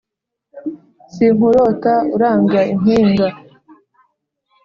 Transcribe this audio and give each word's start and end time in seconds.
Sinkurota 1.13 1.93
uranga 2.15 2.59
impinga, 2.73 3.27